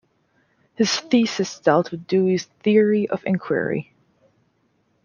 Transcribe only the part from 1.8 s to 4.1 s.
with Dewey's theory of inquiry.